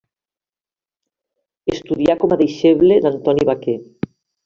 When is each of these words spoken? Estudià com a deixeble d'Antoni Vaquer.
Estudià 1.73 2.17
com 2.25 2.35
a 2.35 2.41
deixeble 2.43 3.01
d'Antoni 3.07 3.51
Vaquer. 3.55 3.81